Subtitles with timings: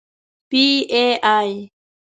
[0.49, 0.63] پی
[0.93, 1.47] ای اې.